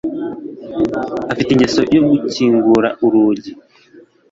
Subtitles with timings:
[1.31, 3.51] Afite ingeso yo gukingura urugi.